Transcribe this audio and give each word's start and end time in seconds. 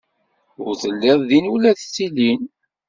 Ur 0.65 0.73
telliḍ 0.81 1.19
din 1.29 1.51
ula 1.53 1.71
d 1.79 1.81
tilin. 1.95 2.41